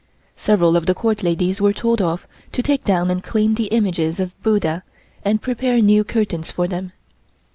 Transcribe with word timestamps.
Several 0.35 0.75
of 0.75 0.87
the 0.87 0.95
Court 0.95 1.21
ladies 1.21 1.61
were 1.61 1.73
told 1.73 2.01
off 2.01 2.25
to 2.53 2.63
take 2.63 2.83
down 2.83 3.11
and 3.11 3.23
clean 3.23 3.53
the 3.53 3.67
images 3.67 4.19
of 4.19 4.31
Buddha 4.41 4.81
and 5.23 5.43
prepare 5.43 5.79
new 5.79 6.03
curtains 6.03 6.49
for 6.49 6.67
them. 6.67 6.91